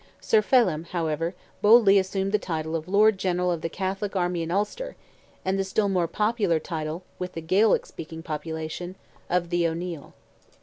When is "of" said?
2.75-2.87, 3.51-3.61, 9.29-9.51